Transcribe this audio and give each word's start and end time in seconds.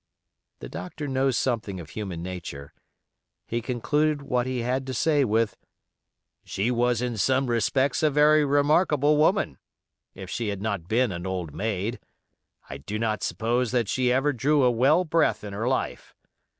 The 0.61 0.67
doctor 0.67 1.07
knows 1.07 1.37
something 1.37 1.79
of 1.79 1.91
human 1.91 2.23
nature. 2.23 2.73
He 3.45 3.61
concluded 3.61 4.23
what 4.23 4.47
he 4.47 4.61
had 4.63 4.87
to 4.87 4.95
say 4.95 5.23
with, 5.23 5.55
"She 6.43 6.71
was 6.71 7.03
in 7.03 7.17
some 7.17 7.45
respects 7.45 8.01
a 8.01 8.09
very 8.09 8.43
remarkable 8.43 9.15
woman—if 9.17 10.27
she 10.27 10.47
had 10.47 10.59
not 10.59 10.87
been 10.87 11.11
an 11.11 11.27
old 11.27 11.53
maid. 11.53 11.99
I 12.67 12.77
do 12.79 12.97
not 12.97 13.21
suppose 13.21 13.69
that 13.73 13.87
she 13.87 14.11
ever 14.11 14.33
drew 14.33 14.63
a 14.63 14.71
well 14.71 15.03
breath 15.05 15.43
in 15.43 15.53
her 15.53 15.67
life. 15.67 16.15